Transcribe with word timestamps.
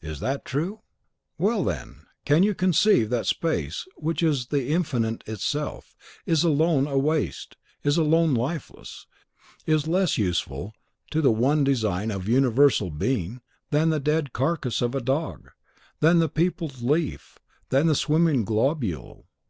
Is 0.00 0.20
that 0.20 0.46
true? 0.46 0.80
Well, 1.36 1.62
then, 1.62 2.06
can 2.24 2.42
you 2.42 2.54
conceive 2.54 3.10
that 3.10 3.26
space, 3.26 3.86
which 3.96 4.22
is 4.22 4.46
the 4.46 4.68
Infinite 4.70 5.22
itself, 5.26 5.94
is 6.24 6.42
alone 6.42 6.86
a 6.86 6.96
waste, 6.96 7.58
is 7.84 7.98
alone 7.98 8.32
lifeless, 8.32 9.06
is 9.66 9.86
less 9.86 10.16
useful 10.16 10.72
to 11.10 11.20
the 11.20 11.30
one 11.30 11.62
design 11.62 12.10
of 12.10 12.26
universal 12.26 12.90
being 12.90 13.42
than 13.68 13.90
the 13.90 14.00
dead 14.00 14.32
carcass 14.32 14.80
of 14.80 14.94
a 14.94 15.00
dog, 15.02 15.50
than 16.00 16.20
the 16.20 16.30
peopled 16.30 16.80
leaf, 16.80 17.38
than 17.68 17.86
the 17.86 17.94
swarming 17.94 18.46
globule? 18.46 19.26